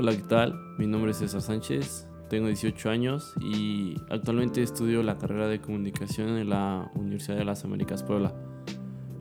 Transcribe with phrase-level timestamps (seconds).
[0.00, 0.54] Hola, ¿qué tal?
[0.78, 6.38] Mi nombre es César Sánchez, tengo 18 años y actualmente estudio la carrera de comunicación
[6.38, 8.32] en la Universidad de las Américas Puebla.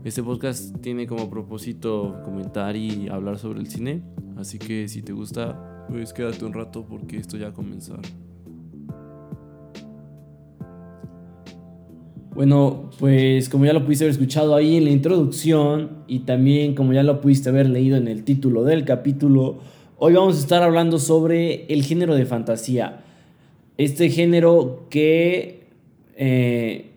[0.03, 4.03] Este podcast tiene como propósito comentar y hablar sobre el cine,
[4.35, 8.01] así que si te gusta, pues quédate un rato porque esto ya a comenzar.
[12.35, 16.93] Bueno, pues como ya lo pudiste haber escuchado ahí en la introducción y también como
[16.93, 19.57] ya lo pudiste haber leído en el título del capítulo,
[19.99, 23.03] hoy vamos a estar hablando sobre el género de fantasía.
[23.77, 25.67] Este género que
[26.15, 26.91] eh,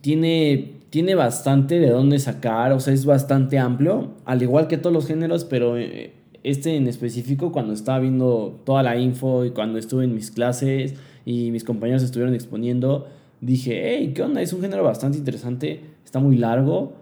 [0.00, 4.92] tiene, tiene bastante de dónde sacar, o sea, es bastante amplio, al igual que todos
[4.92, 6.12] los géneros, pero eh,
[6.42, 10.94] este en específico cuando estaba viendo toda la info y cuando estuve en mis clases
[11.24, 13.06] y mis compañeros estuvieron exponiendo,
[13.40, 14.40] dije, hey, ¿qué onda?
[14.40, 16.92] Es un género bastante interesante, está muy largo.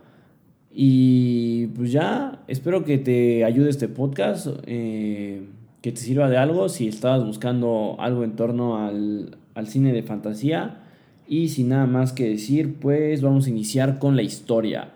[0.79, 5.43] Y pues ya, espero que te ayude este podcast, eh,
[5.81, 10.03] que te sirva de algo si estabas buscando algo en torno al, al cine de
[10.03, 10.83] fantasía.
[11.27, 14.91] Y sin nada más que decir, pues vamos a iniciar con la historia.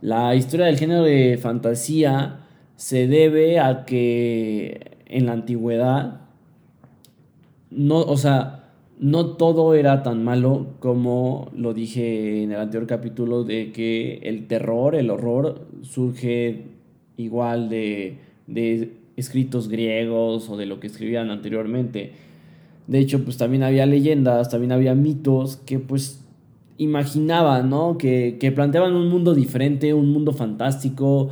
[0.00, 2.38] La historia del género de fantasía
[2.76, 6.22] se debe a que en la antigüedad,
[7.70, 8.65] no, o sea,
[8.98, 14.46] no todo era tan malo como lo dije en el anterior capítulo de que el
[14.46, 16.64] terror, el horror surge
[17.16, 18.18] igual de,
[19.16, 22.12] escritos griegos o de lo que escribían anteriormente.
[22.86, 26.22] De hecho, pues también había leyendas, también había mitos que pues
[26.78, 27.96] imaginaban, ¿no?
[27.96, 31.30] Que, que planteaban un mundo diferente, un mundo fantástico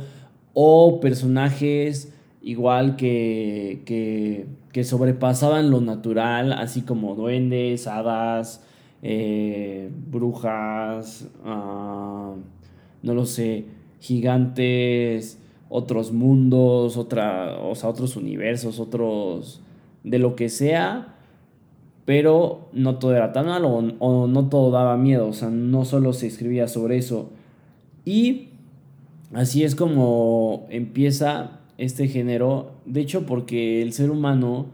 [0.53, 2.11] o personajes
[2.45, 4.45] igual que, que,
[4.83, 8.63] sobrepasaban lo natural, así como duendes, hadas,
[9.01, 12.33] eh, brujas, ah,
[13.03, 13.65] no lo sé,
[13.99, 19.61] gigantes, otros mundos, otra, o sea, otros universos, otros,
[20.03, 21.15] de lo que sea,
[22.05, 26.13] pero no todo era tan malo o no todo daba miedo, o sea, no solo
[26.13, 27.29] se escribía sobre eso.
[28.05, 28.49] Y
[29.33, 34.67] así es como empieza este género, de hecho porque el ser humano,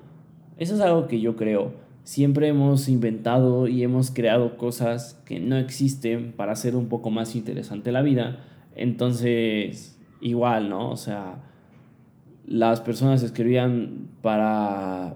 [0.57, 1.73] eso es algo que yo creo,
[2.03, 7.35] siempre hemos inventado y hemos creado cosas que no existen para hacer un poco más
[7.35, 8.43] interesante la vida,
[8.75, 10.89] entonces igual, ¿no?
[10.89, 11.43] O sea,
[12.45, 15.15] las personas escribían para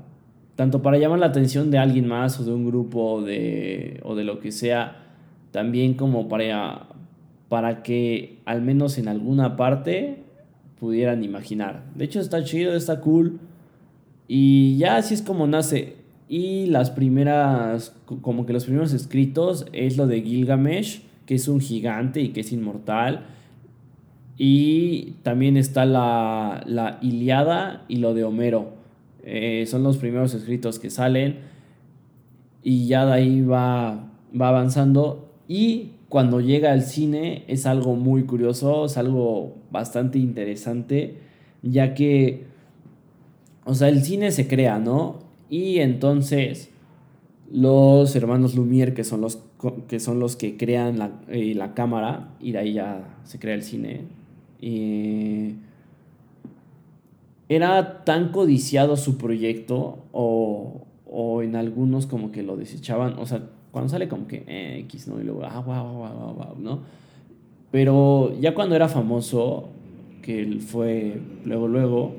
[0.55, 4.23] tanto para llamar la atención de alguien más o de un grupo de, o de
[4.23, 5.03] lo que sea,
[5.51, 6.87] también como para,
[7.49, 10.23] para que al menos en alguna parte
[10.79, 11.83] pudieran imaginar.
[11.95, 13.39] De hecho está chido, está cool.
[14.27, 15.97] Y ya así es como nace.
[16.27, 21.59] Y las primeras, como que los primeros escritos es lo de Gilgamesh, que es un
[21.59, 23.25] gigante y que es inmortal.
[24.37, 28.73] Y también está la, la Iliada y lo de Homero.
[29.23, 31.39] Eh, son los primeros escritos que salen.
[32.63, 34.09] Y ya de ahí va,
[34.39, 35.31] va avanzando.
[35.47, 41.17] Y cuando llega al cine es algo muy curioso, es algo bastante interesante,
[41.61, 42.45] ya que,
[43.65, 45.19] o sea, el cine se crea, ¿no?
[45.49, 46.69] Y entonces
[47.51, 49.39] los hermanos Lumière, que son los
[49.87, 53.55] que, son los que crean la, eh, la cámara, y de ahí ya se crea
[53.55, 54.01] el cine,
[54.61, 55.55] y
[57.49, 63.49] era tan codiciado su proyecto, o, o en algunos como que lo desechaban, o sea,
[63.75, 65.19] cuando sale como que eh, X, ¿no?
[65.19, 66.79] Y luego, ah, wow, wow, wow, ¿no?
[67.71, 69.67] Pero ya cuando era famoso,
[70.21, 72.15] que él fue luego, luego,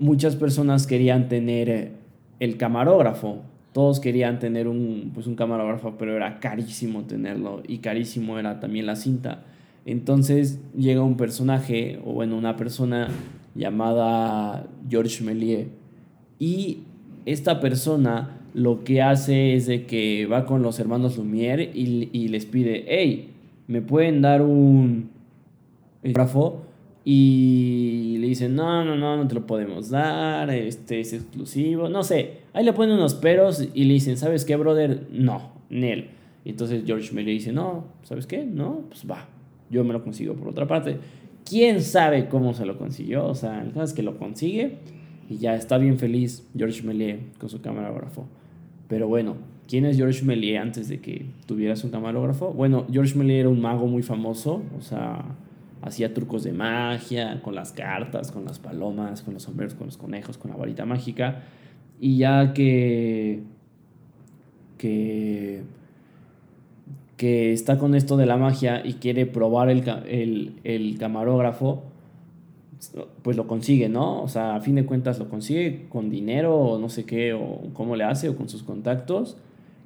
[0.00, 1.92] muchas personas querían tener
[2.40, 3.42] el camarógrafo.
[3.74, 8.86] Todos querían tener un, pues un camarógrafo, pero era carísimo tenerlo y carísimo era también
[8.86, 9.44] la cinta.
[9.84, 13.08] Entonces llega un personaje, o bueno, una persona
[13.54, 15.66] llamada Georges Méliès.
[16.38, 16.84] Y
[17.26, 22.46] esta persona lo que hace es de que va con los hermanos Lumière y, les
[22.46, 23.30] pide, hey,
[23.66, 25.10] ¿me pueden dar un
[26.02, 26.62] grafo?
[27.04, 32.02] Y le dicen, no, no, no, no te lo podemos dar, este es exclusivo, no
[32.02, 32.38] sé.
[32.52, 35.06] Ahí le ponen unos peros y le dicen, ¿sabes qué, brother?
[35.10, 36.08] No, Nel.
[36.44, 38.44] Y entonces George me le dice, no, ¿sabes qué?
[38.44, 39.26] No, pues va,
[39.70, 40.98] yo me lo consigo por otra parte.
[41.48, 43.26] ¿Quién sabe cómo se lo consiguió?
[43.26, 44.76] O sea, el caso que lo consigue
[45.28, 48.26] y ya está bien feliz George Méliès con su camarógrafo.
[48.88, 49.36] Pero bueno,
[49.68, 52.52] ¿quién es George Méliès antes de que tuvieras un camarógrafo?
[52.52, 55.24] Bueno, George Méliès era un mago muy famoso, o sea,
[55.82, 59.98] hacía trucos de magia, con las cartas, con las palomas, con los sombreros, con los
[59.98, 61.42] conejos, con la varita mágica.
[62.00, 63.42] Y ya que,
[64.78, 65.62] que,
[67.18, 71.82] que está con esto de la magia y quiere probar el, el, el camarógrafo,
[73.22, 74.22] pues lo consigue, ¿no?
[74.22, 77.60] O sea, a fin de cuentas lo consigue con dinero o no sé qué, o
[77.72, 79.36] cómo le hace, o con sus contactos.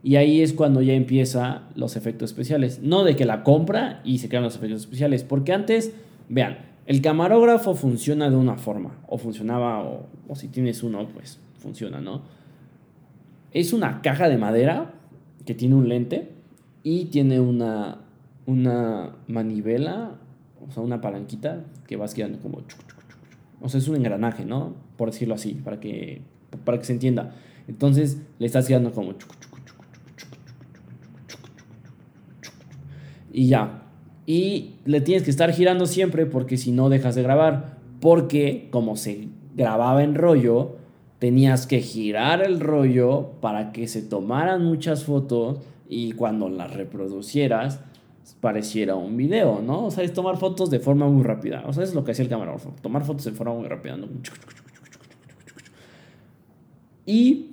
[0.02, 2.80] Y ahí es cuando ya empieza los efectos especiales.
[2.82, 5.22] No de que la compra y se crean los efectos especiales.
[5.24, 5.94] Porque antes,
[6.28, 8.98] vean, el camarógrafo funciona de una forma.
[9.08, 12.22] O funcionaba, o, o si tienes uno, pues funciona, ¿no?
[13.52, 14.94] Es una caja de madera
[15.46, 16.30] que tiene un lente
[16.82, 17.98] y tiene una,
[18.46, 20.14] una manivela,
[20.66, 22.62] o sea, una palanquita que vas girando como...
[23.60, 24.74] O sea, es un engranaje, ¿no?
[24.96, 26.22] Por decirlo así, para que,
[26.64, 27.34] para que se entienda.
[27.68, 29.14] Entonces le estás girando como...
[33.32, 33.82] Y ya.
[34.26, 37.78] Y le tienes que estar girando siempre porque si no dejas de grabar.
[38.00, 40.76] Porque como se grababa en rollo,
[41.18, 47.80] tenías que girar el rollo para que se tomaran muchas fotos y cuando las reproducieras
[48.40, 49.86] pareciera un video, ¿no?
[49.86, 51.62] O sea, es tomar fotos de forma muy rápida.
[51.66, 53.96] O sea, es lo que hacía el camarógrafo, tomar fotos de forma muy rápida.
[57.06, 57.50] Y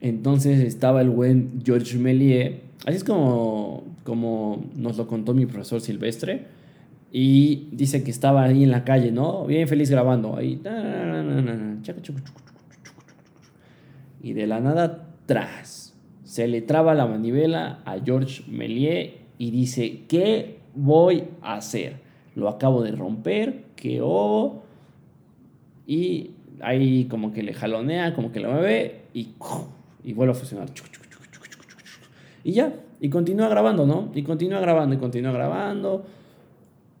[0.00, 5.80] entonces estaba el buen George Méliès, así es como, como nos lo contó mi profesor
[5.80, 6.46] Silvestre,
[7.12, 9.46] y dice que estaba ahí en la calle, ¿no?
[9.46, 10.60] Bien feliz grabando, ahí.
[14.22, 15.94] Y de la nada, tras,
[16.24, 21.96] se le traba la manivela a George Méliès y dice, ¿qué voy a hacer?
[22.34, 24.02] Lo acabo de romper, ¿qué?
[25.86, 29.28] Y ahí como que le jalonea, como que lo mueve y,
[30.04, 30.68] y vuelve a funcionar.
[32.44, 34.10] Y ya, y continúa grabando, ¿no?
[34.14, 36.04] Y continúa grabando y continúa grabando.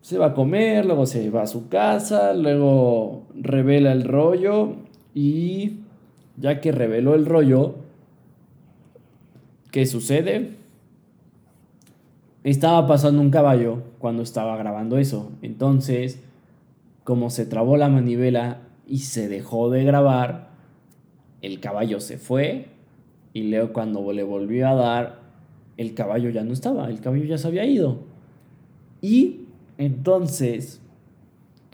[0.00, 4.76] Se va a comer, luego se va a su casa, luego revela el rollo
[5.14, 5.80] y
[6.38, 7.74] ya que reveló el rollo,
[9.70, 10.59] ¿qué sucede?
[12.44, 15.32] Estaba pasando un caballo cuando estaba grabando eso.
[15.42, 16.20] Entonces,
[17.04, 20.50] como se trabó la manivela y se dejó de grabar,
[21.42, 22.66] el caballo se fue
[23.32, 25.20] y luego cuando le volvió a dar,
[25.76, 27.98] el caballo ya no estaba, el caballo ya se había ido.
[29.00, 29.42] Y
[29.78, 30.80] entonces,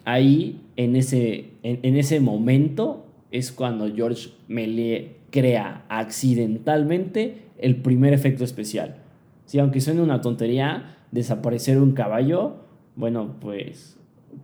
[0.04, 8.44] ahí, en ese, en, ese momento, es cuando George Méliès crea accidentalmente el primer efecto
[8.44, 9.05] especial
[9.46, 12.56] Sí, aunque suene una tontería, desaparecer un caballo,
[12.96, 13.96] bueno, pues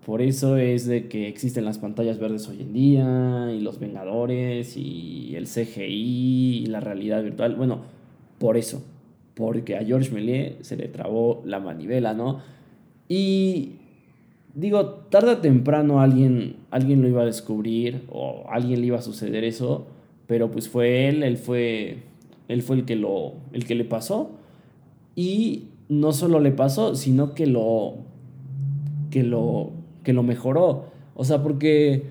[0.07, 4.77] por eso es de que existen las pantallas verdes hoy en día, y los Vengadores,
[4.77, 7.55] y el CGI, y la realidad virtual.
[7.55, 7.81] Bueno,
[8.39, 8.83] por eso,
[9.35, 12.41] porque a George Méliès se le trabó la manivela, ¿no?
[13.09, 13.73] Y
[14.55, 19.03] digo, tarde o temprano alguien, alguien lo iba a descubrir, o alguien le iba a
[19.03, 19.87] suceder eso,
[20.27, 21.99] pero pues fue él, él fue,
[22.49, 24.31] él fue el, que lo, el que le pasó.
[25.15, 27.97] Y no solo le pasó, sino que lo,
[29.11, 29.71] que lo,
[30.03, 30.87] que lo mejoró.
[31.15, 32.07] O sea, porque,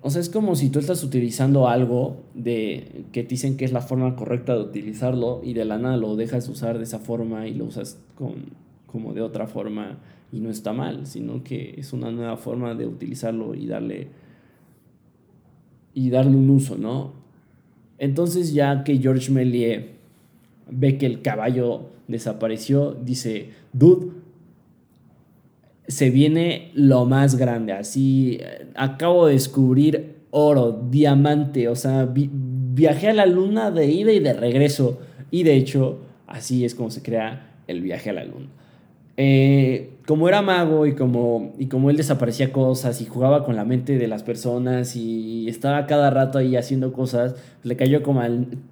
[0.00, 3.72] o sea, es como si tú estás utilizando algo de que te dicen que es
[3.72, 7.48] la forma correcta de utilizarlo y de la nada lo dejas usar de esa forma
[7.48, 8.34] y lo usas con,
[8.86, 9.98] como de otra forma
[10.32, 14.08] y no está mal, sino que es una nueva forma de utilizarlo y darle
[15.92, 17.12] y darle un uso, ¿no?
[17.98, 19.84] Entonces ya que George Méliès
[20.70, 24.12] ve que el caballo desapareció, dice, dude,
[25.86, 28.40] se viene lo más grande, así,
[28.74, 34.32] acabo de descubrir oro, diamante, o sea, viajé a la luna de ida y de
[34.32, 35.00] regreso,
[35.30, 38.46] y de hecho, así es como se crea el viaje a la luna.
[39.16, 43.64] Eh, como era mago y como, y como él desaparecía cosas y jugaba con la
[43.64, 48.22] mente de las personas y estaba cada rato ahí haciendo cosas, le cayó como,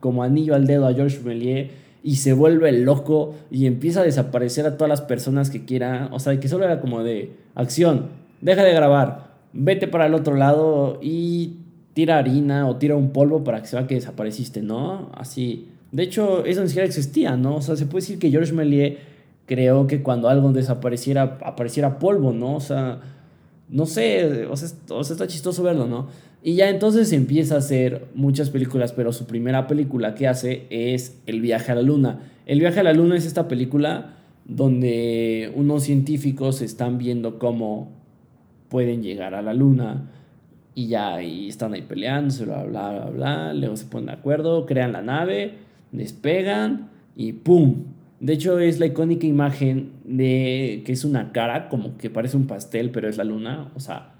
[0.00, 1.68] como anillo al dedo a George Méliès
[2.02, 6.08] y se vuelve loco y empieza a desaparecer a todas las personas que quiera.
[6.12, 8.06] O sea, que solo era como de acción,
[8.40, 11.56] deja de grabar, vete para el otro lado y
[11.94, 15.10] tira harina o tira un polvo para que se vea que desapareciste, ¿no?
[15.14, 15.68] Así.
[15.90, 17.56] De hecho, eso ni siquiera existía, ¿no?
[17.56, 18.98] O sea, se puede decir que George Méliès
[19.46, 22.54] creó que cuando algo desapareciera, apareciera polvo, ¿no?
[22.56, 23.00] O sea,
[23.68, 26.08] no sé, o sea, o sea está chistoso verlo, ¿no?
[26.42, 31.18] Y ya entonces empieza a hacer muchas películas, pero su primera película que hace es
[31.26, 32.20] El viaje a la luna.
[32.46, 37.90] El viaje a la luna es esta película donde unos científicos están viendo cómo
[38.68, 40.10] pueden llegar a la luna
[40.74, 44.64] y ya y están ahí peleándose, bla, bla, bla, bla, luego se ponen de acuerdo,
[44.64, 45.54] crean la nave,
[45.92, 47.84] despegan y ¡pum!
[48.20, 52.46] De hecho es la icónica imagen de que es una cara como que parece un
[52.46, 54.14] pastel, pero es la luna, o sea,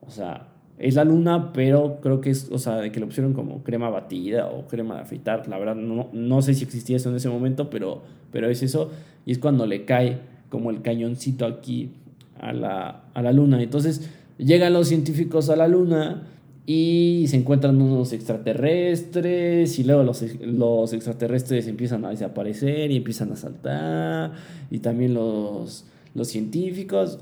[0.00, 3.32] o sea, es la luna, pero creo que es, o sea, de que lo pusieron
[3.32, 5.48] como crema batida o crema de afeitar.
[5.48, 8.90] La verdad, no, no sé si existía eso en ese momento, pero, pero es eso.
[9.24, 10.18] Y es cuando le cae
[10.50, 11.90] como el cañoncito aquí
[12.38, 13.62] a la, a la luna.
[13.62, 16.28] Entonces, llegan los científicos a la luna
[16.66, 23.30] y se encuentran unos extraterrestres y luego los, los extraterrestres empiezan a desaparecer y empiezan
[23.32, 24.32] a saltar
[24.70, 27.20] y también los, los científicos.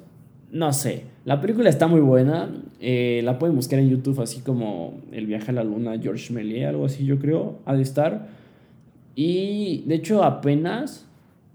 [0.51, 2.49] No sé, la película está muy buena,
[2.81, 6.69] eh, la pueden buscar en YouTube así como El viaje a la luna, George Méliès,
[6.69, 8.29] algo así yo creo, ha de estar.
[9.15, 11.07] Y de hecho apenas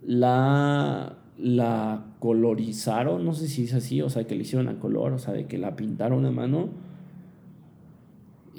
[0.06, 5.14] la, la colorizaron, no sé si es así, o sea, que le hicieron a color,
[5.14, 6.70] o sea, de que la pintaron a mano.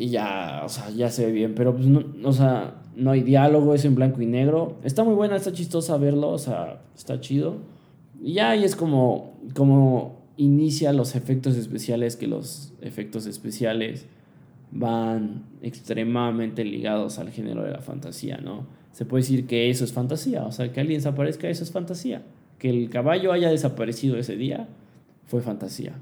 [0.01, 3.21] Y ya, o sea, ya se ve bien, pero pues no, o sea, no hay
[3.21, 4.79] diálogo, es en blanco y negro.
[4.83, 7.59] Está muy buena, está chistosa verlo, o sea, está chido.
[8.19, 14.07] Y ya ahí es como, como inicia los efectos especiales, que los efectos especiales
[14.71, 18.65] van extremadamente ligados al género de la fantasía, ¿no?
[18.93, 22.23] Se puede decir que eso es fantasía, o sea, que alguien desaparezca, eso es fantasía.
[22.59, 24.67] Que el caballo haya desaparecido ese día,
[25.27, 25.93] fue fantasía.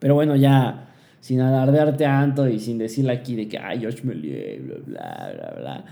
[0.00, 0.86] Pero bueno, ya
[1.26, 5.84] sin alardear tanto y sin decirle aquí de que, ay, Méliès, bla, bla, bla, bla.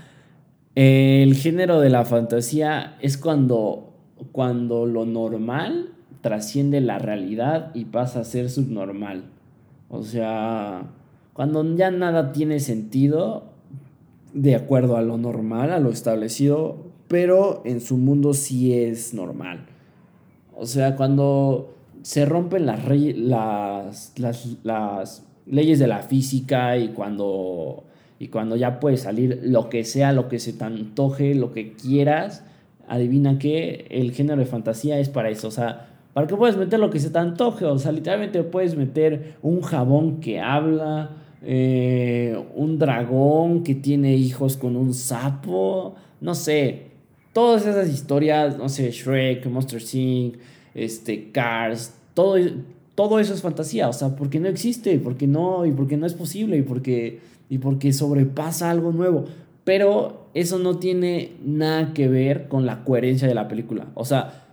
[0.75, 3.91] El género de la fantasía es cuando,
[4.31, 5.89] cuando lo normal
[6.21, 9.25] trasciende la realidad y pasa a ser subnormal.
[9.89, 10.83] O sea,
[11.33, 13.43] cuando ya nada tiene sentido
[14.33, 16.77] de acuerdo a lo normal, a lo establecido,
[17.09, 19.65] pero en su mundo sí es normal.
[20.55, 22.87] O sea, cuando se rompen las,
[24.17, 27.83] las, las, leyes de la física y cuando,
[28.19, 31.73] y cuando ya puede salir lo que sea, lo que se te antoje, lo que
[31.73, 32.43] quieras,
[32.87, 35.47] adivina que el género de fantasía es para eso.
[35.47, 37.65] O sea, para que puedas meter lo que se te antoje.
[37.65, 41.09] O sea, literalmente puedes meter un jabón que habla,
[41.43, 46.83] eh, un dragón que tiene hijos con un sapo, no sé.
[47.33, 50.37] Todas esas historias, no sé, Shrek, Monster Inc.,
[50.75, 52.37] este, Cars, todo,
[52.93, 56.13] todo eso es fantasía, o sea, porque no existe, porque no, y porque no es
[56.13, 59.25] posible, y porque, y porque sobrepasa algo nuevo.
[59.63, 63.87] Pero eso no tiene nada que ver con la coherencia de la película.
[63.95, 64.45] O sea,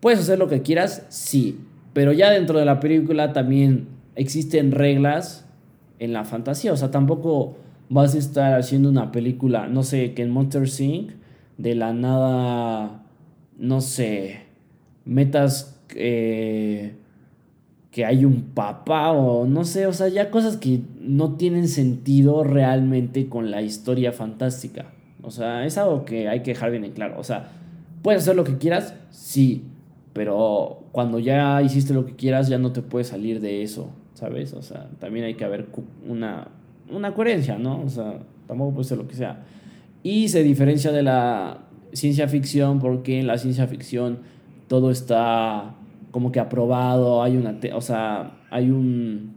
[0.00, 1.06] ¿Puedes hacer lo que quieras?
[1.10, 1.60] Sí.
[1.92, 5.46] Pero ya dentro de la película también existen reglas
[5.98, 6.72] en la fantasía.
[6.72, 7.56] O sea, tampoco
[7.90, 11.12] vas a estar haciendo una película, no sé, que en Monster Inc.
[11.58, 13.02] de la nada,
[13.58, 14.44] no sé,
[15.10, 16.94] metas eh,
[17.90, 22.44] que hay un papá o no sé, o sea, ya cosas que no tienen sentido
[22.44, 24.92] realmente con la historia fantástica.
[25.22, 27.18] O sea, es algo que hay que dejar bien en claro.
[27.18, 27.48] O sea,
[28.02, 28.94] ¿puedes hacer lo que quieras?
[29.10, 29.64] Sí.
[30.12, 34.54] Pero cuando ya hiciste lo que quieras, ya no te puedes salir de eso, ¿sabes?
[34.54, 35.66] O sea, también hay que haber
[36.08, 36.48] una,
[36.90, 37.82] una coherencia, ¿no?
[37.82, 39.42] O sea, tampoco puede ser lo que sea.
[40.04, 41.58] Y se diferencia de la
[41.92, 44.20] ciencia ficción porque en la ciencia ficción
[44.70, 45.74] todo está
[46.12, 49.34] como que aprobado, hay una, o sea, hay un,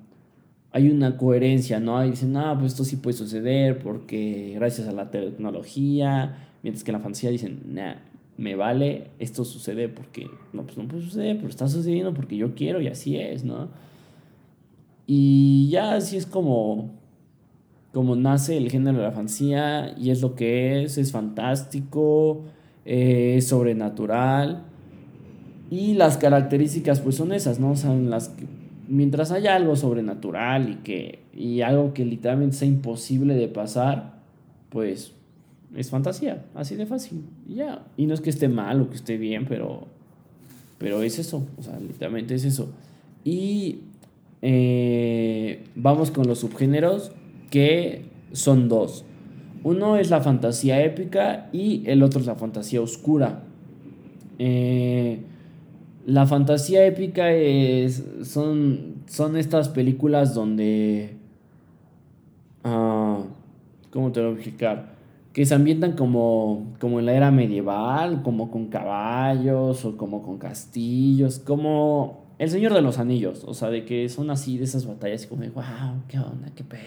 [0.72, 2.00] hay una coherencia, ¿no?
[2.04, 7.00] Dicen, ah, pues esto sí puede suceder porque gracias a la tecnología, mientras que la
[7.00, 7.96] fantasía dicen, nah,
[8.38, 12.54] me vale, esto sucede porque, no, pues no puede suceder, pero está sucediendo porque yo
[12.54, 13.70] quiero y así es, ¿no?
[15.08, 16.92] Y ya así es como,
[17.92, 22.44] como nace el género de la fantasía y es lo que es, es fantástico,
[22.86, 24.66] es sobrenatural
[25.74, 27.72] y las características pues son esas, ¿no?
[27.72, 28.46] O sea, las que,
[28.88, 34.20] mientras haya algo sobrenatural y que y algo que literalmente sea imposible de pasar,
[34.70, 35.14] pues
[35.76, 37.24] es fantasía, así de fácil.
[37.50, 37.84] Y ya.
[37.98, 39.88] Y no es que esté mal o que esté bien, pero,
[40.78, 41.44] pero es eso.
[41.58, 42.70] O sea, literalmente es eso.
[43.24, 43.80] Y
[44.44, 47.14] eh, vamos con los subgéneros,
[47.50, 49.06] que son dos.
[49.64, 53.42] Uno es la fantasía épica y el otro es la fantasía oscura.
[54.38, 55.22] Eh,
[56.06, 61.18] la fantasía épica es, son, son estas películas donde...
[62.64, 63.26] Uh,
[63.92, 64.94] ¿Cómo te lo voy a explicar?
[65.34, 70.38] que se ambientan como, como en la era medieval, como con caballos o como con
[70.38, 74.86] castillos, como El Señor de los Anillos, o sea, de que son así de esas
[74.86, 75.64] batallas como de, wow,
[76.08, 76.78] qué onda, qué pe...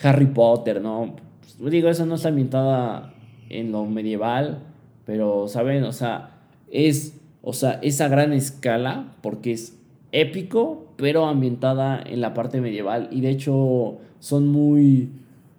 [0.00, 1.16] Harry Potter, ¿no?
[1.58, 3.14] Digo, eso no está ambientada
[3.48, 4.58] en lo medieval,
[5.06, 5.82] pero, ¿saben?
[5.84, 6.38] O sea,
[6.70, 9.78] es, o sea, esa gran escala, porque es
[10.12, 15.10] épico, pero ambientada en la parte medieval, y de hecho son muy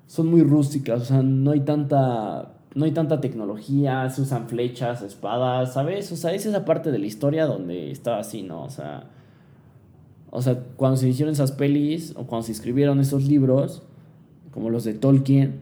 [0.07, 5.01] son muy rústicas, o sea, no hay tanta no hay tanta tecnología, se usan flechas,
[5.01, 6.11] espadas, ¿sabes?
[6.11, 8.63] O sea, es esa parte de la historia donde estaba así, ¿no?
[8.63, 9.09] O sea,
[10.31, 13.83] o sea, cuando se hicieron esas pelis o cuando se escribieron esos libros,
[14.51, 15.61] como los de Tolkien,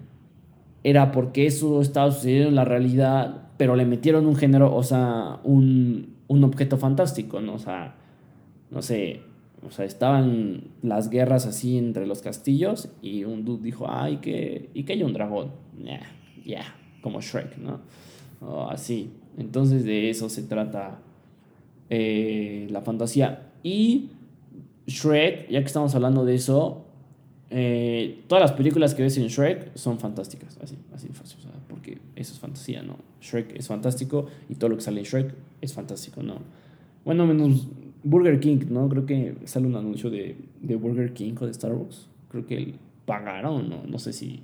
[0.84, 5.40] era porque eso estaba sucediendo en la realidad, pero le metieron un género, o sea,
[5.44, 7.56] un, un objeto fantástico, ¿no?
[7.56, 7.96] O sea,
[8.72, 9.22] no sé,
[9.66, 14.70] O sea, estaban las guerras así entre los castillos y un dude dijo, ay, que,
[14.74, 15.52] y que hay un dragón.
[15.84, 16.02] Ya,
[16.44, 17.82] yeah, como Shrek, ¿no?
[18.70, 19.12] así.
[19.38, 21.00] Entonces de eso se trata
[21.90, 23.52] eh, la fantasía.
[23.64, 24.12] Y
[24.86, 26.86] Shrek, ya que estamos hablando de eso,
[27.50, 31.38] eh, todas las películas que ves en Shrek son fantásticas, así, así fácil,
[31.70, 32.98] porque eso es fantasía, ¿no?
[33.22, 36.36] Shrek es fantástico y todo lo que sale en Shrek es fantástico, ¿no?
[37.06, 37.68] Bueno, menos
[38.04, 38.90] Burger King, ¿no?
[38.90, 42.08] Creo que sale un anuncio de, de Burger King o de Starbucks.
[42.30, 42.74] Creo que
[43.06, 43.84] pagaron, ¿no?
[43.88, 44.42] No sé si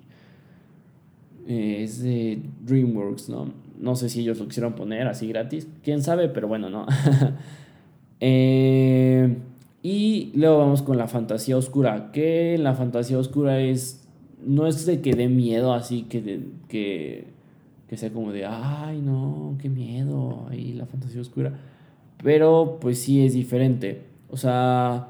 [1.47, 3.51] eh, es de DreamWorks, ¿no?
[3.79, 5.67] No sé si ellos lo quisieron poner así gratis.
[5.83, 6.85] Quién sabe, pero bueno, ¿no?
[8.21, 9.37] eh,
[9.85, 12.09] y luego vamos con la fantasía oscura.
[12.13, 13.99] Que la fantasía oscura es.
[14.45, 17.27] No es de que dé miedo así, que, que,
[17.87, 20.47] que sea como de, ay, no, qué miedo.
[20.49, 21.59] Ahí la fantasía oscura.
[22.23, 24.03] Pero pues sí es diferente.
[24.29, 25.09] O sea.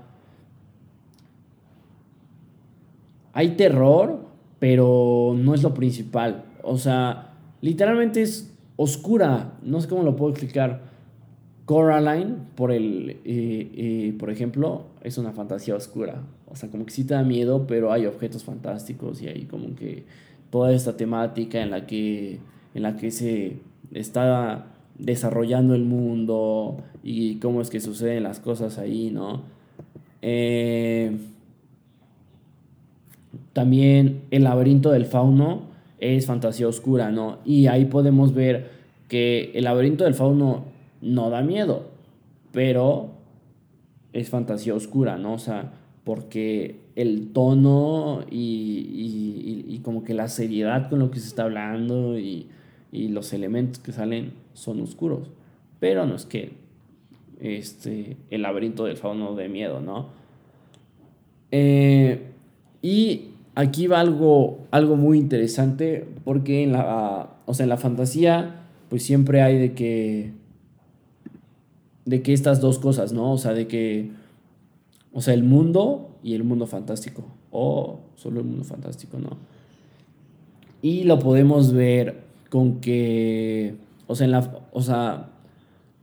[3.32, 4.25] Hay terror,
[4.58, 6.46] pero no es lo principal.
[6.63, 9.53] O sea, literalmente es oscura.
[9.62, 10.92] No sé cómo lo puedo explicar.
[11.65, 16.24] Coraline, por, el, por ejemplo, es una fantasía oscura.
[16.51, 19.75] O sea, como que sí te da miedo, pero hay objetos fantásticos y hay como
[19.75, 20.03] que
[20.50, 22.39] toda esta temática en la que,
[22.75, 23.58] en la que se
[23.93, 24.67] está
[25.00, 29.41] desarrollando el mundo y cómo es que suceden las cosas ahí, ¿no?
[30.22, 31.17] Eh,
[33.53, 35.63] también el laberinto del fauno
[36.00, 37.39] es fantasía oscura, ¿no?
[37.46, 38.70] Y ahí podemos ver
[39.08, 40.65] que el laberinto del fauno
[41.03, 41.89] no da miedo,
[42.51, 43.12] pero
[44.13, 45.33] es fantasía oscura, ¿no?
[45.33, 51.43] O sea, porque el tono y, como que la seriedad con lo que se está
[51.43, 52.48] hablando y,
[52.91, 55.31] los elementos que salen son oscuros.
[55.79, 56.53] Pero no es que
[57.41, 60.10] este, el laberinto del fauno de miedo, ¿no?
[61.51, 62.22] Eh,
[62.83, 68.59] y aquí va algo, algo muy interesante porque en la, o sea, en la fantasía
[68.89, 70.33] pues siempre hay de que
[72.05, 73.31] de que estas dos cosas, ¿no?
[73.33, 74.11] O sea, de que,
[75.13, 79.37] o sea, el mundo y el mundo fantástico, o solo el mundo fantástico, ¿no?
[80.81, 83.75] Y lo podemos ver con que,
[84.07, 85.29] o sea, en la, o sea,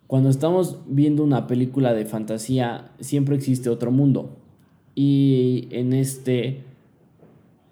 [0.06, 4.36] cuando estamos viendo una película de fantasía, siempre existe otro mundo.
[4.94, 6.64] Y en este,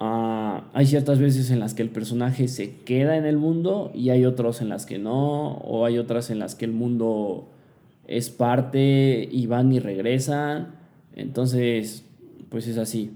[0.00, 4.10] uh, hay ciertas veces en las que el personaje se queda en el mundo y
[4.10, 7.48] hay otros en las que no, o hay otras en las que el mundo
[8.08, 10.74] es parte y van y regresan.
[11.14, 12.04] Entonces,
[12.48, 13.12] pues es así.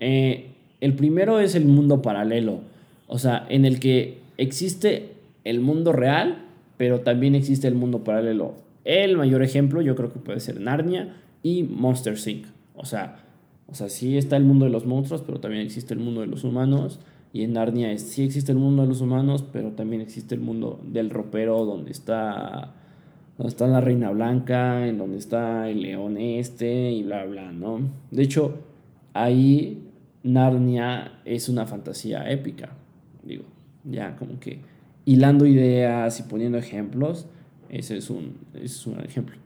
[0.00, 0.50] Eh,
[0.80, 2.60] el primero es el mundo paralelo,
[3.06, 5.12] o sea, en el que existe
[5.44, 6.46] el mundo real,
[6.78, 8.54] pero también existe el mundo paralelo.
[8.84, 12.46] El mayor ejemplo yo creo que puede ser Narnia y Monster Inc.
[12.74, 13.18] O sea,
[13.66, 16.26] o sea, sí está el mundo de los monstruos, pero también existe el mundo de
[16.26, 16.98] los humanos.
[17.32, 20.80] Y en Narnia sí existe el mundo de los humanos, pero también existe el mundo
[20.82, 22.74] del ropero donde está
[23.40, 27.80] donde está la reina blanca, en donde está el león este y bla, bla, ¿no?
[28.10, 28.58] De hecho,
[29.14, 29.82] ahí
[30.22, 32.68] Narnia es una fantasía épica,
[33.22, 33.44] digo,
[33.84, 34.58] ya como que
[35.06, 37.28] hilando ideas y poniendo ejemplos,
[37.70, 39.36] ese es un, es un ejemplo.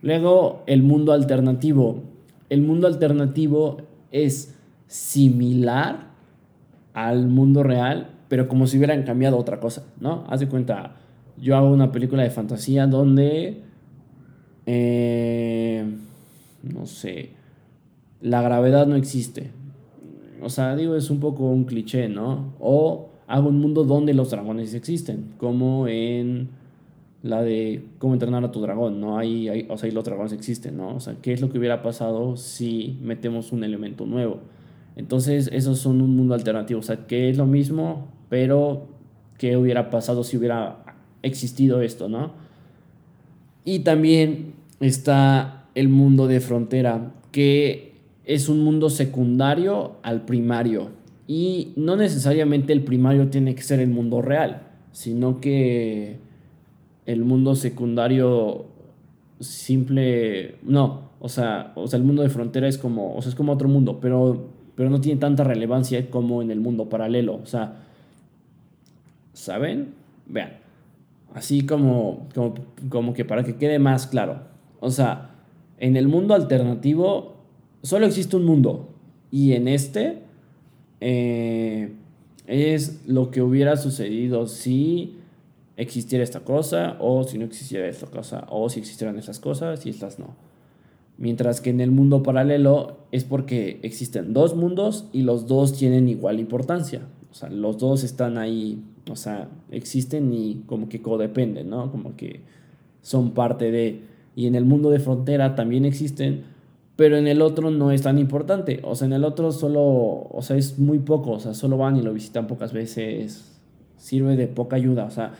[0.00, 2.04] Luego, el mundo alternativo.
[2.50, 3.78] El mundo alternativo
[4.12, 4.54] es
[4.86, 6.06] similar
[6.94, 10.24] al mundo real, pero como si hubieran cambiado otra cosa, ¿no?
[10.28, 10.99] Haz de cuenta,
[11.40, 13.62] yo hago una película de fantasía donde,
[14.66, 15.84] eh,
[16.62, 17.30] no sé,
[18.20, 19.50] la gravedad no existe.
[20.42, 22.54] O sea, digo, es un poco un cliché, ¿no?
[22.60, 26.48] O hago un mundo donde los dragones existen, como en
[27.22, 29.18] la de cómo entrenar a tu dragón, ¿no?
[29.18, 30.96] Ahí, hay, o sea, ahí los dragones existen, ¿no?
[30.96, 34.40] O sea, ¿qué es lo que hubiera pasado si metemos un elemento nuevo?
[34.96, 38.88] Entonces, esos son un mundo alternativo, o sea, que es lo mismo, pero
[39.38, 40.89] ¿qué hubiera pasado si hubiera
[41.22, 42.32] existido esto, ¿no?
[43.64, 50.90] Y también está el mundo de frontera, que es un mundo secundario al primario.
[51.26, 56.16] Y no necesariamente el primario tiene que ser el mundo real, sino que
[57.06, 58.66] el mundo secundario
[59.40, 63.34] simple, no, o sea, o sea, el mundo de frontera es como, o sea, es
[63.34, 67.46] como otro mundo, pero, pero no tiene tanta relevancia como en el mundo paralelo, o
[67.46, 67.76] sea,
[69.32, 69.94] ¿saben?
[70.26, 70.52] Vean,
[71.34, 72.28] Así como,
[72.88, 74.42] como, que para que quede más claro.
[74.80, 75.30] O sea,
[75.78, 77.36] en el mundo alternativo
[77.82, 78.88] solo existe un mundo.
[79.30, 80.22] Y en este
[81.00, 81.92] eh,
[82.46, 85.16] es lo que hubiera sucedido si
[85.76, 89.90] existiera esta cosa o si no existiera esta cosa o si existieran estas cosas y
[89.90, 90.34] estas no.
[91.16, 96.08] Mientras que en el mundo paralelo es porque existen dos mundos y los dos tienen
[96.08, 97.02] igual importancia.
[97.30, 101.90] O sea, los dos están ahí, o sea, existen y como que codependen, ¿no?
[101.90, 102.40] Como que
[103.02, 104.02] son parte de...
[104.36, 106.44] Y en el mundo de frontera también existen,
[106.96, 108.80] pero en el otro no es tan importante.
[108.84, 111.96] O sea, en el otro solo, o sea, es muy poco, o sea, solo van
[111.96, 113.58] y lo visitan pocas veces,
[113.96, 115.32] sirve de poca ayuda, o sea,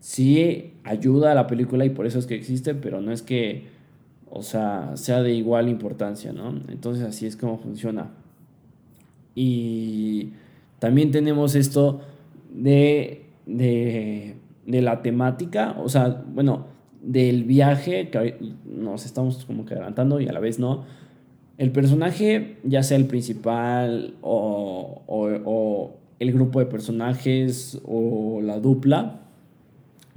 [0.00, 3.66] sí ayuda a la película y por eso es que existe, pero no es que,
[4.30, 6.50] o sea, sea de igual importancia, ¿no?
[6.68, 8.10] Entonces así es como funciona.
[9.34, 10.30] Y
[10.78, 12.00] también tenemos esto
[12.56, 16.66] de, de, de la temática, o sea, bueno,
[17.00, 20.84] del viaje, que nos estamos como que adelantando y a la vez no.
[21.56, 29.20] El personaje, ya sea el principal o, o, el grupo de personajes o la dupla,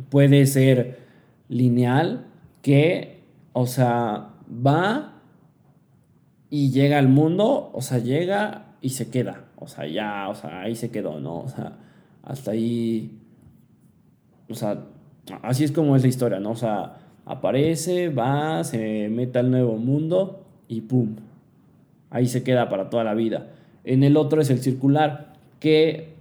[0.10, 0.99] puede ser
[1.47, 2.25] lineal,
[2.62, 3.19] que,
[3.54, 5.21] o sea, va
[6.49, 10.62] y llega al mundo, o sea, llega y se queda, o sea, ya, o sea,
[10.62, 11.39] ahí se quedó, ¿no?
[11.41, 11.78] O sea,
[12.30, 13.12] hasta ahí,
[14.50, 14.86] o sea,
[15.42, 16.52] Así es como es la historia, ¿no?
[16.52, 21.15] O sea, aparece, va, se mete al nuevo mundo y ¡pum!
[22.10, 23.48] Ahí se queda para toda la vida.
[23.84, 26.13] En el otro es el circular, que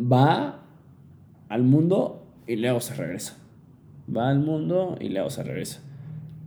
[0.00, 0.60] va
[1.48, 3.38] al mundo y luego se regresa.
[4.14, 5.80] Va al mundo y luego se regresa.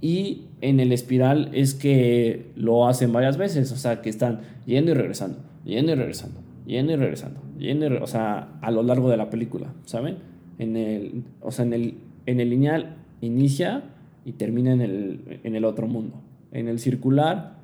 [0.02, 4.92] Y en el espiral es que lo hacen varias veces, o sea, que están yendo
[4.92, 9.18] y regresando, yendo y regresando, yendo y regresando, yendo o sea, a lo largo de
[9.18, 10.18] la película, ¿saben?
[10.60, 13.84] en el, o sea, en el, en el lineal inicia
[14.26, 16.22] y termina en el, en el otro mundo.
[16.52, 17.58] En el circular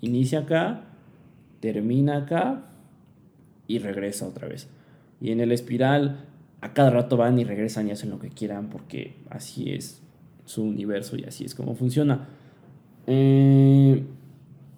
[0.00, 0.84] inicia acá,
[1.60, 2.64] termina acá
[3.68, 4.68] y regresa otra vez.
[5.20, 6.24] Y en el espiral
[6.62, 10.02] a cada rato van y regresan y hacen lo que quieran porque así es
[10.46, 12.28] su universo y así es como funciona.
[13.06, 14.04] Eh,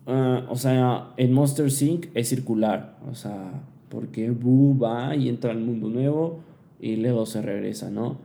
[0.07, 2.97] ah, o sea, en Monster Sync es circular.
[3.11, 6.41] O sea, porque Boo va y entra al mundo nuevo
[6.81, 8.17] y luego se regresa, ¿no?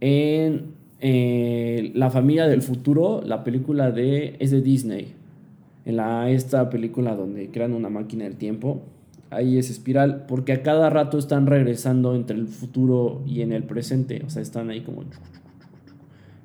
[0.00, 5.14] En eh, La familia del futuro, la película de, es de Disney.
[5.84, 8.82] En la, esta película donde crean una máquina del tiempo,
[9.32, 13.64] ahí es espiral, porque a cada rato están regresando entre el futuro y en el
[13.64, 15.04] presente, o sea, están ahí como...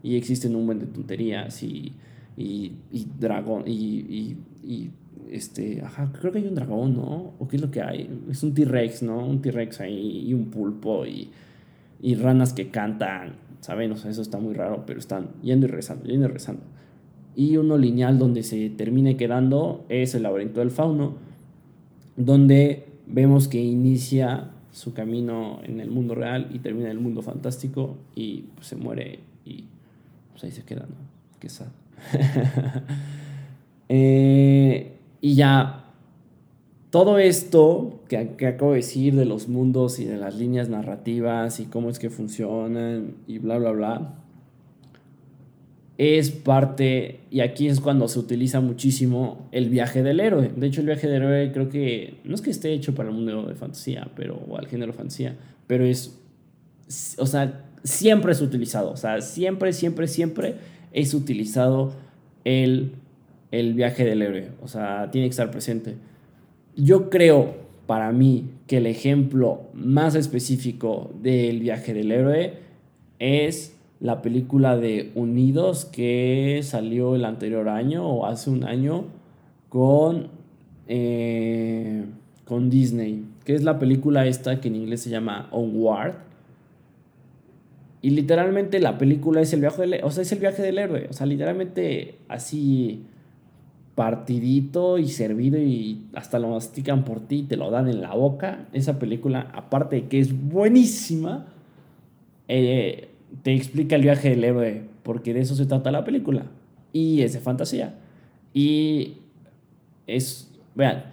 [0.01, 1.93] Y existen un buen de tonterías y,
[2.37, 4.37] y, y dragón, y, y,
[5.29, 7.33] este, ajá, creo que hay un dragón, ¿no?
[7.39, 8.09] ¿O qué es lo que hay?
[8.29, 9.25] Es un T-Rex, ¿no?
[9.25, 11.29] Un T-Rex ahí y un pulpo y
[12.01, 13.91] y ranas que cantan, ¿saben?
[13.91, 16.63] O sea, eso está muy raro, pero están yendo y rezando, yendo y rezando.
[17.35, 21.15] Y uno lineal donde se termine quedando es el laberinto del fauno,
[22.15, 27.21] donde vemos que inicia su camino en el mundo real y termina en el mundo
[27.21, 29.65] fantástico y pues, se muere y
[30.31, 30.95] pues ahí se queda, ¿no?
[31.39, 31.67] Qué sad.
[33.89, 35.85] Eh, y ya
[36.89, 41.65] todo esto que, acabo de decir de los mundos y de las líneas narrativas y
[41.65, 44.13] cómo es que funcionan y bla, bla, bla,
[45.97, 50.51] es parte, y aquí es cuando se utiliza muchísimo el viaje del héroe.
[50.55, 53.15] De hecho, el viaje del héroe creo que no es que esté hecho para el
[53.15, 56.19] mundo de fantasía, pero, o al género fantasía, pero es,
[57.17, 60.55] o sea, siempre es utilizado, o sea, siempre, siempre, siempre
[60.93, 61.93] es utilizado
[62.43, 62.93] el,
[63.51, 65.95] el viaje del héroe, o sea, tiene que estar presente.
[66.75, 67.55] Yo creo,
[67.85, 72.53] para mí, que el ejemplo más específico del viaje del héroe
[73.19, 79.05] es la película de Unidos que salió el anterior año o hace un año
[79.69, 80.27] con,
[80.87, 82.05] eh,
[82.45, 86.15] con Disney, que es la película esta que en inglés se llama Onward.
[88.01, 91.07] Y literalmente la película es el viaje del, o sea, es el viaje del héroe,
[91.09, 93.03] o sea, literalmente así
[93.97, 98.13] partidito y servido y hasta lo mastican por ti y te lo dan en la
[98.13, 98.67] boca.
[98.71, 101.47] Esa película, aparte de que es buenísima,
[102.47, 103.09] eh,
[103.41, 106.43] te explica el viaje del héroe, porque de eso se trata la película.
[106.93, 107.95] Y es de fantasía.
[108.53, 109.13] Y
[110.05, 111.05] es, vean,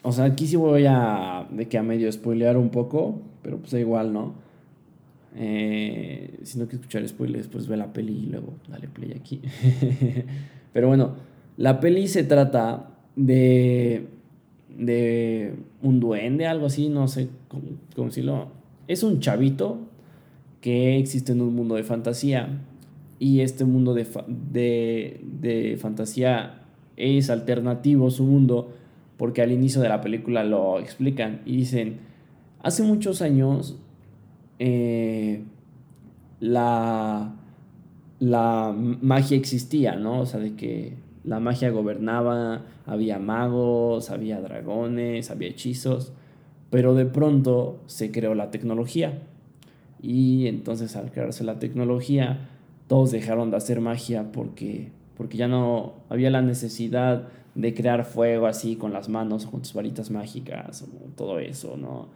[0.00, 3.72] o sea, aquí sí voy a, de que a medio spoilear un poco, pero pues
[3.72, 4.32] da igual, ¿no?
[5.36, 9.42] Eh, si no quieres escuchar spoilers, pues ve la peli y luego dale play aquí.
[10.72, 11.14] Pero bueno,
[11.56, 14.06] la peli se trata de,
[14.68, 18.48] de un duende, algo así, no sé cómo, decirlo.
[18.88, 19.78] Es un chavito
[20.60, 22.60] que existe en un mundo de fantasía
[23.18, 26.62] y este mundo de, de, de fantasía
[26.96, 28.72] es alternativo, su mundo,
[29.16, 31.98] porque al inicio de la película lo explican y dicen,
[32.62, 33.76] hace muchos años
[34.58, 35.42] eh,
[36.40, 37.34] la
[38.22, 40.20] la magia existía, ¿no?
[40.20, 46.12] O sea, de que la magia gobernaba, había magos, había dragones, había hechizos,
[46.70, 49.22] pero de pronto se creó la tecnología.
[50.00, 52.48] Y entonces al crearse la tecnología,
[52.86, 58.46] todos dejaron de hacer magia porque, porque ya no había la necesidad de crear fuego
[58.46, 62.06] así con las manos, con tus varitas mágicas, o todo eso, ¿no?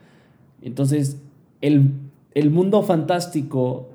[0.62, 1.20] Entonces,
[1.60, 1.90] el,
[2.32, 3.88] el mundo fantástico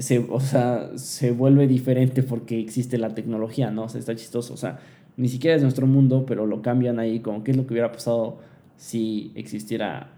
[0.00, 3.84] se, o sea, se vuelve diferente porque existe la tecnología, ¿no?
[3.84, 4.54] O sea, está chistoso.
[4.54, 4.80] O sea,
[5.16, 7.92] ni siquiera es nuestro mundo, pero lo cambian ahí como qué es lo que hubiera
[7.92, 8.38] pasado
[8.76, 10.12] si existiera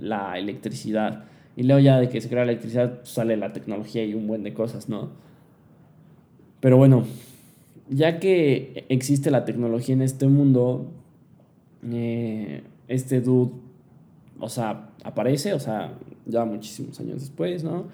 [0.00, 1.24] la electricidad.
[1.56, 4.26] Y luego ya de que se crea la electricidad pues, sale la tecnología y un
[4.26, 5.10] buen de cosas, ¿no?
[6.60, 7.04] Pero bueno,
[7.90, 10.86] ya que existe la tecnología en este mundo,
[11.90, 13.52] eh, este dude,
[14.40, 15.92] o sea, aparece, o sea,
[16.24, 17.86] ya muchísimos años después, ¿no?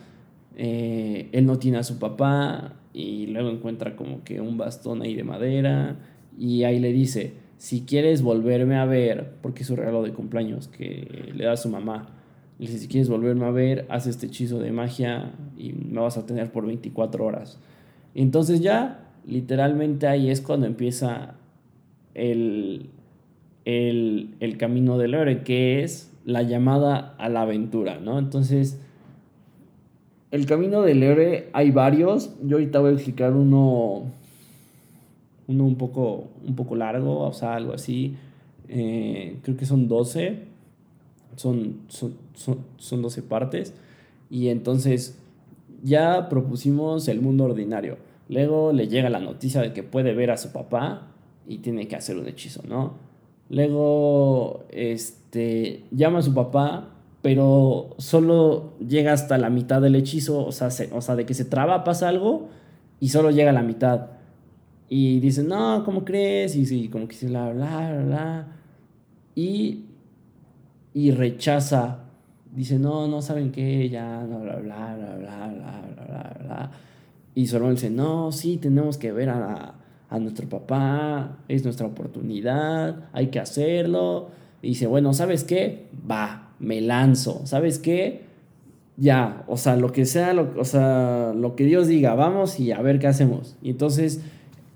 [0.58, 5.14] Eh, él no tiene a su papá y luego encuentra como que un bastón ahí
[5.14, 5.96] de madera
[6.36, 10.66] y ahí le dice, si quieres volverme a ver, porque es su regalo de cumpleaños
[10.66, 12.08] que le da a su mamá,
[12.58, 16.18] le dice, si quieres volverme a ver, haz este hechizo de magia y me vas
[16.18, 17.60] a tener por 24 horas.
[18.16, 21.34] Entonces ya literalmente ahí es cuando empieza
[22.14, 22.90] el,
[23.64, 28.18] el, el camino del héroe, que es la llamada a la aventura, ¿no?
[28.18, 28.80] Entonces,
[30.30, 32.30] el camino del héroe hay varios.
[32.42, 34.04] Yo ahorita voy a explicar uno,
[35.46, 38.16] uno un, poco, un poco largo, o sea, algo así.
[38.68, 40.44] Eh, creo que son 12.
[41.36, 43.74] Son, son, son, son 12 partes.
[44.30, 45.18] Y entonces
[45.82, 47.96] ya propusimos el mundo ordinario.
[48.28, 51.08] Luego le llega la noticia de que puede ver a su papá
[51.46, 52.94] y tiene que hacer un hechizo, ¿no?
[53.48, 56.90] Luego, este, llama a su papá,
[57.22, 61.44] pero solo llega hasta la mitad del hechizo, o sea, o sea, de que se
[61.44, 62.48] traba, pasa algo
[63.00, 64.06] y solo llega a la mitad.
[64.88, 66.56] Y dice, no, ¿cómo crees?
[66.56, 68.46] Y, sí, como que se bla, bla, bla.
[69.34, 69.84] Y,
[70.94, 72.04] y rechaza.
[72.54, 76.70] Dice, no, no saben qué, ya, bla, bla, bla, bla, bla, bla, bla.
[77.38, 79.74] Y hermano dice, no, sí, tenemos que ver a,
[80.18, 84.30] nuestro papá, es nuestra oportunidad, hay que hacerlo.
[84.60, 85.86] Y dice, bueno, ¿sabes qué?
[86.10, 87.42] Va, me lanzo.
[87.44, 88.22] ¿Sabes qué?
[88.96, 92.72] Ya, o sea, lo que sea, lo, o sea, lo que Dios diga, vamos y
[92.72, 93.56] a ver qué hacemos.
[93.62, 94.20] Y entonces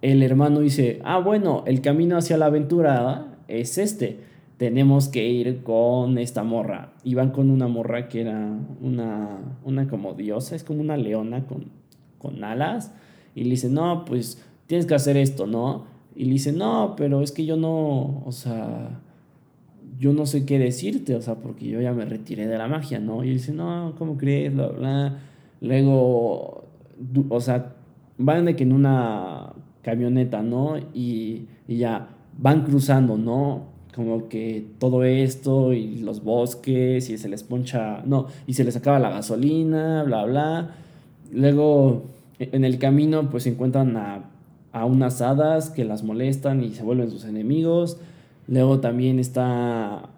[0.01, 4.19] el hermano dice, ah, bueno, el camino hacia la aventura es este.
[4.59, 6.93] Tenemos que ir con esta morra.
[7.03, 11.47] Y van con una morra que era una, una como diosa, es como una leona
[11.47, 11.83] con
[12.23, 12.93] con alas
[13.35, 15.85] y le dice, no, pues tienes que hacer esto, ¿no?
[16.15, 19.01] Y le dice, no, pero es que yo no, o sea,
[20.03, 22.99] yo no sé qué decirte, o sea, porque yo ya me retiré de la magia,
[22.99, 23.23] ¿no?
[23.23, 24.53] Y dice, no, ¿cómo crees?
[24.53, 25.19] Bla, bla.
[25.61, 26.65] Luego,
[27.29, 27.75] o sea,
[28.19, 30.77] van de que en una camioneta, ¿no?
[30.93, 33.67] Y, y ya van cruzando, ¿no?
[33.95, 38.75] Como que todo esto y los bosques y se les poncha, no, y se les
[38.75, 40.75] acaba la gasolina, bla, bla.
[41.31, 42.03] Luego
[42.41, 44.25] en el camino pues encuentran a,
[44.73, 47.99] a unas hadas que las molestan y se vuelven sus enemigos.
[48.53, 50.11] Luego también está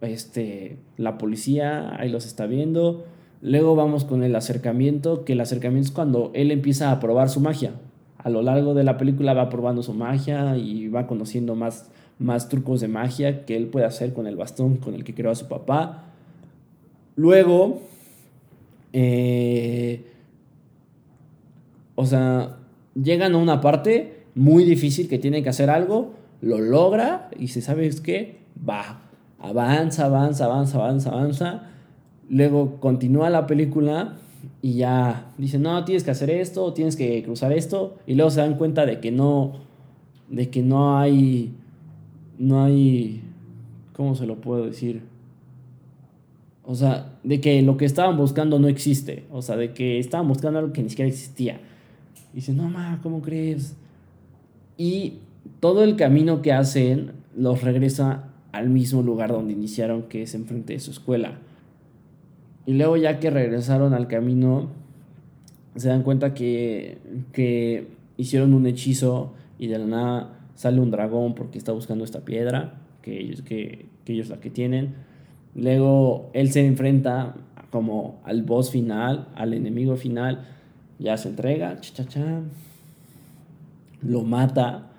[0.00, 3.04] este, la policía, ahí los está viendo.
[3.42, 7.40] Luego vamos con el acercamiento, que el acercamiento es cuando él empieza a probar su
[7.40, 7.72] magia.
[8.16, 12.48] A lo largo de la película va probando su magia y va conociendo más, más
[12.48, 15.34] trucos de magia que él puede hacer con el bastón con el que creó a
[15.34, 16.04] su papá.
[17.16, 17.82] Luego,
[18.94, 20.06] eh,
[21.96, 22.56] o sea,
[22.94, 27.62] llegan a una parte muy difícil que tiene que hacer algo, lo logra y se
[27.62, 29.00] sabe qué, va,
[29.38, 31.62] avanza, avanza, avanza, avanza, avanza.
[32.28, 34.16] Luego continúa la película
[34.60, 37.96] y ya dice, no, tienes que hacer esto, tienes que cruzar esto.
[38.06, 39.52] Y luego se dan cuenta de que no,
[40.28, 41.54] de que no hay,
[42.38, 43.22] no hay,
[43.94, 45.02] ¿cómo se lo puedo decir?
[46.62, 49.24] O sea, de que lo que estaban buscando no existe.
[49.32, 51.60] O sea, de que estaban buscando algo que ni siquiera existía.
[52.32, 53.76] Y dice, no, ma, ¿cómo crees?
[54.76, 55.18] Y
[55.64, 60.74] todo el camino que hacen los regresa al mismo lugar donde iniciaron, que es enfrente
[60.74, 61.38] de su escuela.
[62.66, 64.68] Y luego ya que regresaron al camino,
[65.74, 66.98] se dan cuenta que,
[67.32, 72.26] que hicieron un hechizo y de la nada sale un dragón porque está buscando esta
[72.26, 74.92] piedra, que ellos, que, que ellos la que tienen.
[75.54, 77.36] Luego él se enfrenta
[77.70, 80.44] como al boss final, al enemigo final,
[80.98, 82.42] ya se entrega, cha, cha,
[84.02, 84.90] lo mata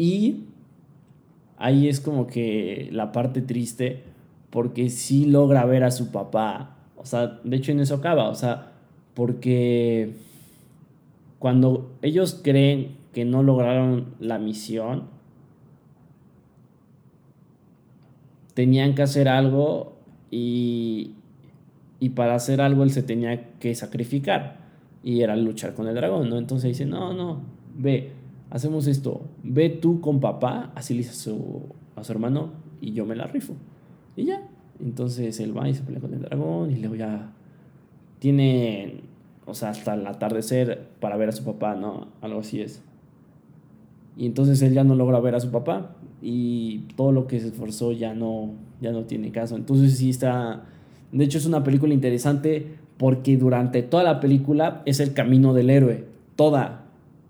[0.00, 0.46] y
[1.58, 4.02] ahí es como que la parte triste
[4.48, 8.34] porque sí logra ver a su papá, o sea, de hecho en eso acaba, o
[8.34, 8.72] sea,
[9.12, 10.14] porque
[11.38, 15.02] cuando ellos creen que no lograron la misión,
[18.54, 19.98] tenían que hacer algo
[20.30, 21.10] y,
[21.98, 24.60] y para hacer algo él se tenía que sacrificar.
[25.02, 26.38] Y era luchar con el dragón, ¿no?
[26.38, 27.40] Entonces dice, no, no,
[27.76, 28.12] ve,
[28.50, 31.62] hacemos esto, ve tú con papá, así le dice a su,
[31.96, 33.54] a su hermano y yo me la rifo.
[34.16, 34.48] Y ya,
[34.80, 37.32] entonces él va y se pelea con el dragón y luego ya
[38.18, 39.02] tiene,
[39.46, 42.08] o sea, hasta el atardecer para ver a su papá, ¿no?
[42.20, 42.82] Algo así es.
[44.16, 47.48] Y entonces él ya no logra ver a su papá y todo lo que se
[47.48, 49.56] esforzó ya no, ya no tiene caso.
[49.56, 50.64] Entonces sí está,
[51.12, 55.70] de hecho es una película interesante porque durante toda la película es el camino del
[55.70, 56.04] héroe,
[56.36, 56.79] toda,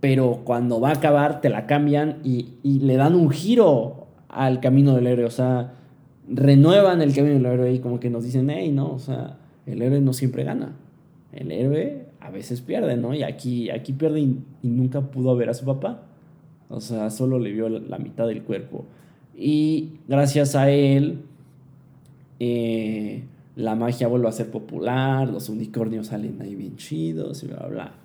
[0.00, 4.94] pero cuando va a acabar te la cambian y, le dan un giro al camino
[4.94, 5.74] del héroe, o sea,
[6.28, 9.82] renuevan el camino del héroe y como que nos dicen, hey, no, o sea, el
[9.82, 10.72] héroe no siempre gana,
[11.32, 13.14] el héroe a veces pierde, ¿no?
[13.14, 16.02] Y aquí, aquí pierde y, nunca pudo ver a su papá,
[16.68, 18.86] o sea, solo le vio la mitad del cuerpo.
[19.36, 21.22] Y gracias a él,
[22.38, 23.24] eh,
[23.56, 27.99] la magia vuelve a ser popular, los unicornios salen ahí bien chidos y bla, bla.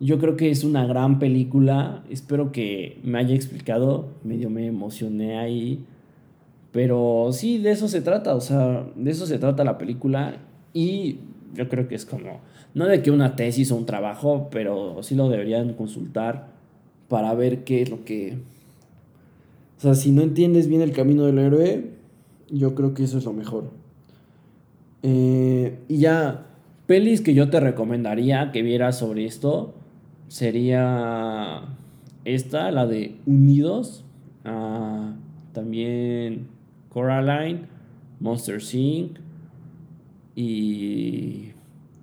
[0.00, 5.38] Yo creo que es una gran película, espero que me haya explicado, medio me emocioné
[5.38, 5.84] ahí,
[6.70, 10.36] pero sí, de eso se trata, o sea, de eso se trata la película.
[10.72, 11.16] Y
[11.54, 12.40] yo creo que es como,
[12.74, 16.50] no de que una tesis o un trabajo, pero sí lo deberían consultar
[17.08, 18.38] para ver qué es lo que...
[19.78, 21.90] O sea, si no entiendes bien el camino del héroe,
[22.50, 23.70] yo creo que eso es lo mejor.
[25.02, 26.46] Eh, y ya,
[26.86, 29.74] pelis que yo te recomendaría que vieras sobre esto
[30.28, 31.62] sería
[32.24, 34.04] esta, la de Unidos,
[34.44, 35.12] uh,
[35.52, 36.48] también
[36.88, 37.62] Coraline,
[38.20, 39.18] Monster Inc.
[40.34, 41.52] Y,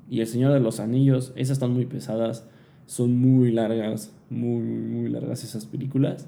[0.10, 1.32] y El Señor de los Anillos.
[1.38, 2.46] Esas están muy pesadas,
[2.86, 6.28] son muy largas, muy, muy largas esas películas.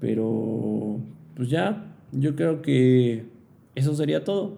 [0.00, 0.98] Pero,
[1.36, 3.26] pues ya, yo creo que
[3.76, 4.56] eso sería todo.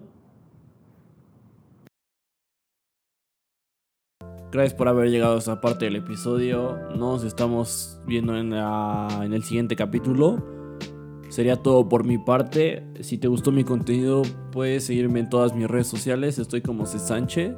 [4.55, 6.79] Gracias por haber llegado a esta parte del episodio.
[6.95, 10.41] Nos estamos viendo en, la, en el siguiente capítulo.
[11.27, 12.87] Sería todo por mi parte.
[13.01, 14.21] Si te gustó mi contenido,
[14.53, 16.39] puedes seguirme en todas mis redes sociales.
[16.39, 17.53] Estoy como Cesanche.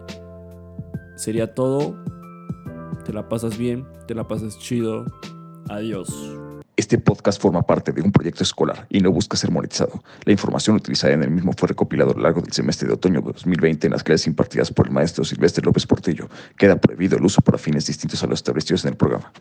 [1.17, 2.03] Sería todo.
[3.05, 5.05] Te la pasas bien, te la pasas chido.
[5.69, 6.36] Adiós.
[6.77, 10.03] Este podcast forma parte de un proyecto escolar y no busca ser monetizado.
[10.25, 13.19] La información utilizada en el mismo fue recopilada a lo largo del semestre de otoño
[13.21, 16.29] de 2020 en las clases impartidas por el maestro Silvestre López Portillo.
[16.55, 19.33] Queda prohibido el uso para fines distintos a los establecidos en el programa.